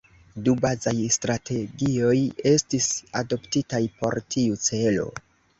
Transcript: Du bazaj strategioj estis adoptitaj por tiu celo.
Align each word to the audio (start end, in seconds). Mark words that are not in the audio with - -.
Du 0.45 0.53
bazaj 0.61 0.93
strategioj 1.15 2.15
estis 2.53 2.89
adoptitaj 3.23 3.83
por 4.01 4.21
tiu 4.37 4.63
celo. 4.71 5.07